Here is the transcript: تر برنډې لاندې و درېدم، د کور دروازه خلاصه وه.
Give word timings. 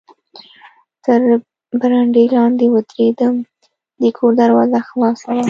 تر 1.05 1.19
برنډې 1.79 2.23
لاندې 2.35 2.65
و 2.73 2.77
درېدم، 2.89 3.35
د 4.01 4.03
کور 4.17 4.31
دروازه 4.41 4.79
خلاصه 4.87 5.25
وه. 5.33 5.39